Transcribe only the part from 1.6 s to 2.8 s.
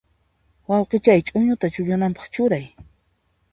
chullunanpaq churay.